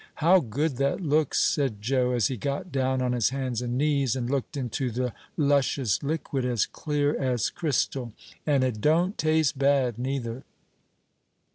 "How 0.15 0.39
good 0.39 0.77
that 0.77 0.99
looks!" 0.99 1.39
said 1.39 1.79
Joe, 1.79 2.13
as 2.13 2.25
he 2.25 2.35
got 2.35 2.71
down 2.71 3.03
on 3.03 3.11
his 3.11 3.29
hands 3.29 3.61
and 3.61 3.77
knees, 3.77 4.15
and 4.15 4.27
looked 4.31 4.57
into 4.57 4.89
the 4.89 5.13
luscious 5.37 6.01
liquid, 6.01 6.43
as 6.43 6.65
clear 6.65 7.15
as 7.15 7.51
crystal; 7.51 8.11
"and 8.43 8.63
it 8.63 8.81
don't 8.81 9.15
taste 9.15 9.59
bad, 9.59 9.99
neither." 9.99 10.41